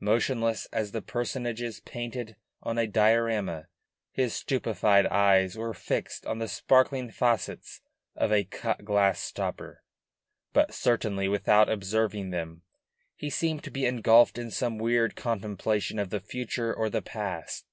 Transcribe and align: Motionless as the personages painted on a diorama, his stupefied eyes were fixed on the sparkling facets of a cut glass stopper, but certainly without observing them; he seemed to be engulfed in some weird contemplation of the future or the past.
Motionless 0.00 0.66
as 0.74 0.92
the 0.92 1.00
personages 1.00 1.80
painted 1.80 2.36
on 2.62 2.76
a 2.76 2.86
diorama, 2.86 3.66
his 4.12 4.34
stupefied 4.34 5.06
eyes 5.06 5.56
were 5.56 5.72
fixed 5.72 6.26
on 6.26 6.38
the 6.38 6.48
sparkling 6.48 7.10
facets 7.10 7.80
of 8.14 8.30
a 8.30 8.44
cut 8.44 8.84
glass 8.84 9.20
stopper, 9.20 9.82
but 10.52 10.74
certainly 10.74 11.28
without 11.28 11.70
observing 11.70 12.28
them; 12.28 12.60
he 13.16 13.30
seemed 13.30 13.64
to 13.64 13.70
be 13.70 13.86
engulfed 13.86 14.36
in 14.36 14.50
some 14.50 14.76
weird 14.76 15.16
contemplation 15.16 15.98
of 15.98 16.10
the 16.10 16.20
future 16.20 16.74
or 16.74 16.90
the 16.90 17.00
past. 17.00 17.64